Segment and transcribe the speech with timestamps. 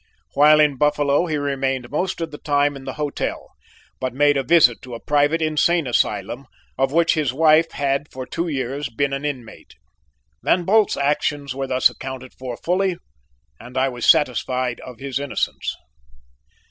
[0.33, 3.51] While in Buffalo he remained most of the time in the hotel,
[3.99, 8.25] but made a visit to a private insane asylum, of which his wife had for
[8.25, 9.75] two years been an inmate.
[10.41, 12.97] "Van Bult's actions were thus accounted for fully
[13.59, 15.75] and I was satisfied of his innocence.